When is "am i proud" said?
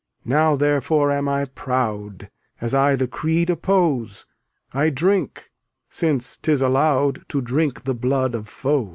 1.11-2.31